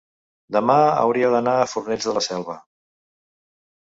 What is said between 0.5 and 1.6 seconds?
demà hauria d'anar